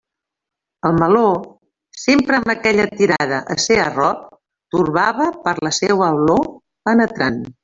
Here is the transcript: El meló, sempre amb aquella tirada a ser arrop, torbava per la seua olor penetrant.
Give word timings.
El 0.87 0.95
meló, 1.01 1.25
sempre 2.05 2.39
amb 2.39 2.53
aquella 2.55 2.87
tirada 3.01 3.43
a 3.55 3.59
ser 3.67 3.79
arrop, 3.85 4.25
torbava 4.77 5.29
per 5.49 5.55
la 5.69 5.75
seua 5.83 6.13
olor 6.21 6.45
penetrant. 6.91 7.43